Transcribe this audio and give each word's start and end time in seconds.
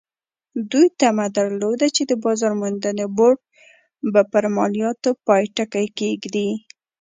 دوی 0.71 0.87
تمه 0.99 1.25
درلوده 1.37 1.87
چې 1.95 2.03
د 2.05 2.11
بازار 2.23 2.53
موندنې 2.61 3.05
بورډ 3.17 3.39
به 4.13 4.21
پر 4.31 4.43
مالیاتو 4.55 5.09
پای 5.25 5.43
ټکی 5.55 5.85
کېږدي. 5.99 6.49